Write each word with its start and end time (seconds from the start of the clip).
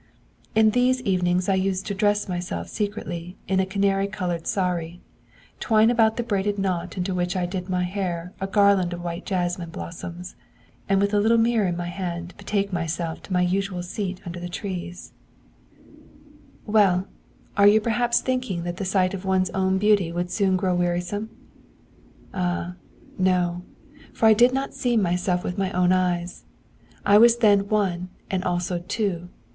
'In 0.55 0.71
these 0.71 0.99
evenings 1.01 1.47
I 1.47 1.53
used 1.53 1.85
to 1.85 1.93
dress 1.93 2.27
myself 2.27 2.69
secretly 2.69 3.37
in 3.47 3.59
a 3.59 3.67
canary 3.67 4.07
coloured 4.07 4.47
sari; 4.47 4.99
twine 5.59 5.91
about 5.91 6.17
the 6.17 6.23
braided 6.23 6.57
knot 6.57 6.97
into 6.97 7.13
which 7.13 7.35
I 7.35 7.45
did 7.45 7.69
my 7.69 7.83
hair 7.83 8.33
a 8.41 8.47
garland 8.47 8.93
of 8.93 9.03
white 9.03 9.27
jasmine 9.27 9.69
blossoms; 9.69 10.33
and 10.89 10.99
with 10.99 11.13
a 11.13 11.19
little 11.19 11.37
mirror 11.37 11.67
in 11.67 11.77
my 11.77 11.89
hand 11.89 12.33
betake 12.35 12.73
myself 12.73 13.21
to 13.21 13.33
my 13.33 13.43
usual 13.43 13.83
seat 13.83 14.19
under 14.25 14.39
the 14.39 14.49
trees. 14.49 15.13
See 15.75 15.81
note 15.81 15.85
on 15.85 15.91
p. 15.93 16.71
38. 16.73 16.73
'Well! 16.73 17.07
Are 17.57 17.67
you 17.67 17.79
perhaps 17.79 18.21
thinking 18.21 18.63
that 18.63 18.77
the 18.77 18.85
sight 18.85 19.13
of 19.13 19.23
one's 19.23 19.51
own 19.51 19.77
beauty 19.77 20.11
would 20.11 20.31
soon 20.31 20.57
grow 20.57 20.73
wearisome? 20.73 21.29
Ah 22.33 22.73
no! 23.19 23.61
for 24.11 24.25
I 24.25 24.33
did 24.33 24.51
not 24.51 24.73
see 24.73 24.97
myself 24.97 25.43
with 25.43 25.59
my 25.59 25.71
own 25.73 25.91
eyes. 25.91 26.43
I 27.05 27.19
was 27.19 27.37
then 27.37 27.69
one 27.69 28.09
and 28.31 28.43
also 28.43 28.79
two. 28.79 29.29